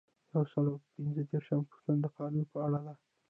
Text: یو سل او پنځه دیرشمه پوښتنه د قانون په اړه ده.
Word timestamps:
یو 0.33 0.43
سل 0.51 0.65
او 0.71 0.77
پنځه 0.93 1.21
دیرشمه 1.29 1.63
پوښتنه 1.69 1.97
د 2.03 2.05
قانون 2.17 2.45
په 2.51 2.57
اړه 2.65 2.79
ده. 2.85 2.93